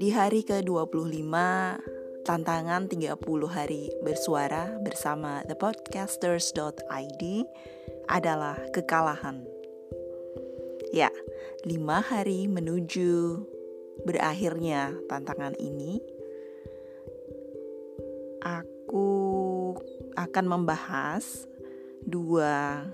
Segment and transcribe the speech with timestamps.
[0.00, 1.28] Di hari ke-25,
[2.24, 3.20] tantangan 30
[3.52, 7.22] hari bersuara bersama thepodcasters.id
[8.08, 9.44] adalah kekalahan.
[10.96, 11.12] Ya,
[11.68, 13.44] lima hari menuju
[14.08, 16.00] berakhirnya tantangan ini,
[18.40, 19.12] aku
[20.16, 21.44] akan membahas
[22.08, 22.88] dua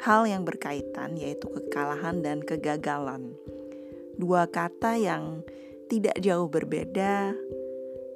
[0.00, 3.36] hal yang berkaitan yaitu kekalahan dan kegagalan.
[4.16, 5.44] Dua kata yang
[5.88, 7.32] tidak jauh berbeda,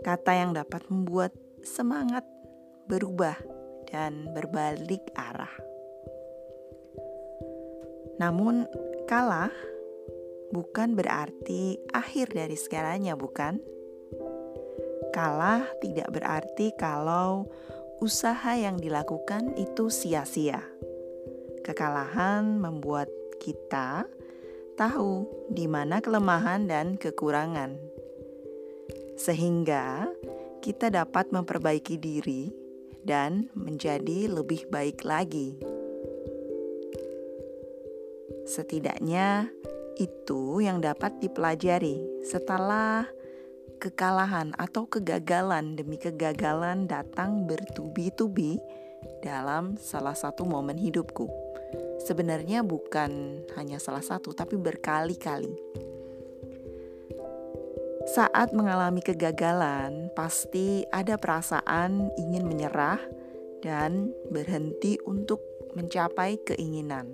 [0.05, 1.33] kata yang dapat membuat
[1.65, 2.23] semangat
[2.87, 3.35] berubah
[3.89, 5.53] dan berbalik arah.
[8.21, 8.69] Namun,
[9.09, 9.51] kalah
[10.53, 13.59] bukan berarti akhir dari segalanya, bukan?
[15.13, 17.49] Kalah tidak berarti kalau
[18.05, 20.61] usaha yang dilakukan itu sia-sia.
[21.65, 23.09] Kekalahan membuat
[23.41, 24.05] kita
[24.77, 27.77] tahu di mana kelemahan dan kekurangan,
[29.17, 30.09] sehingga
[30.63, 32.53] kita dapat memperbaiki diri
[33.03, 35.59] dan menjadi lebih baik lagi.
[38.47, 39.51] Setidaknya,
[39.99, 43.07] itu yang dapat dipelajari setelah
[43.83, 48.63] kekalahan atau kegagalan demi kegagalan datang bertubi-tubi
[49.27, 51.42] dalam salah satu momen hidupku
[52.03, 55.55] sebenarnya bukan hanya salah satu, tapi berkali-kali.
[58.03, 62.99] Saat mengalami kegagalan, pasti ada perasaan ingin menyerah
[63.63, 65.39] dan berhenti untuk
[65.79, 67.07] mencapai keinginan.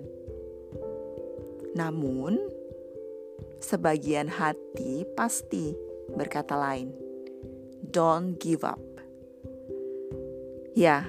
[1.77, 2.41] Namun,
[3.61, 5.77] sebagian hati pasti
[6.17, 6.89] berkata lain,
[7.85, 8.81] "Don't give up."
[10.73, 11.05] Ya,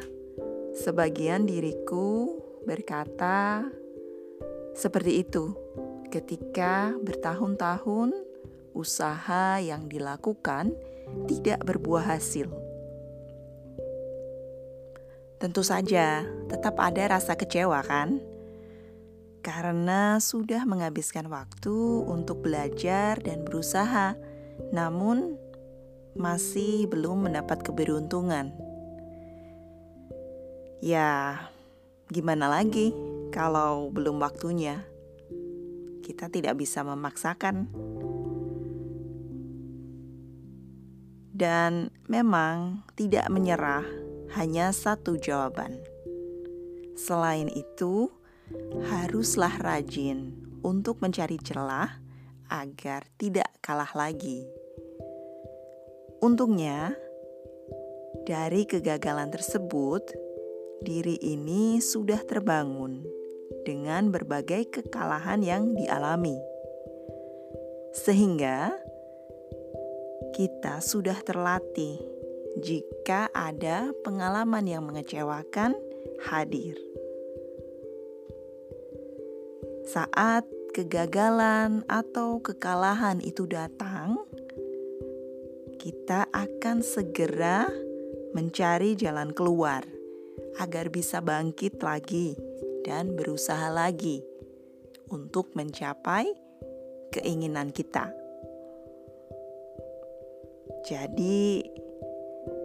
[0.76, 3.64] sebagian diriku berkata
[4.76, 5.52] seperti itu
[6.10, 8.14] ketika bertahun-tahun
[8.74, 10.74] usaha yang dilakukan
[11.26, 12.50] tidak berbuah hasil.
[15.40, 16.20] Tentu saja,
[16.52, 18.20] tetap ada rasa kecewa, kan?
[19.40, 24.20] Karena sudah menghabiskan waktu untuk belajar dan berusaha,
[24.68, 25.40] namun
[26.12, 28.52] masih belum mendapat keberuntungan.
[30.84, 31.48] Ya,
[32.10, 32.90] Gimana lagi
[33.30, 34.82] kalau belum waktunya?
[36.02, 37.70] Kita tidak bisa memaksakan.
[41.30, 43.86] Dan memang tidak menyerah
[44.34, 45.78] hanya satu jawaban.
[46.98, 48.10] Selain itu,
[48.90, 50.34] haruslah rajin
[50.66, 51.94] untuk mencari celah
[52.50, 54.50] agar tidak kalah lagi.
[56.18, 56.90] Untungnya,
[58.26, 60.29] dari kegagalan tersebut,
[60.80, 63.04] diri ini sudah terbangun
[63.68, 66.40] dengan berbagai kekalahan yang dialami,
[67.92, 68.72] sehingga
[70.32, 72.00] kita sudah terlatih
[72.64, 75.76] jika ada pengalaman yang mengecewakan
[76.24, 76.80] hadir.
[79.84, 84.22] Saat kegagalan atau kekalahan itu datang,
[85.76, 87.68] kita akan segera
[88.30, 89.99] mencari jalan keluar
[90.58, 92.34] agar bisa bangkit lagi
[92.82, 94.24] dan berusaha lagi
[95.12, 96.26] untuk mencapai
[97.12, 98.10] keinginan kita.
[100.86, 101.60] Jadi,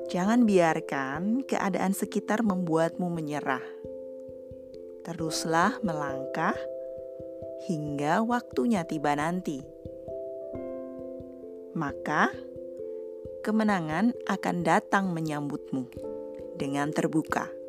[0.08, 3.62] jangan biarkan keadaan sekitar membuatmu menyerah.
[5.04, 6.56] Teruslah melangkah
[7.68, 9.62] hingga waktunya tiba nanti.
[11.76, 12.32] Maka,
[13.44, 15.92] kemenangan akan datang menyambutmu
[16.56, 17.65] dengan terbuka.